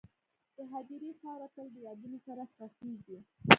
د 0.55 0.57
هدیرې 0.71 1.11
خاوره 1.19 1.47
تل 1.55 1.67
د 1.73 1.77
یادونو 1.87 2.17
سره 2.27 2.43
ښخېږي.. 2.53 3.17